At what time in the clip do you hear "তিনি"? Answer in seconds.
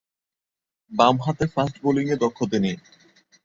2.51-2.71